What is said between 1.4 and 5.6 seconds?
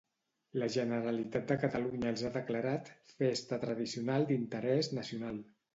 de Catalunya els ha declarat Festa Tradicional d'Interès Nacional.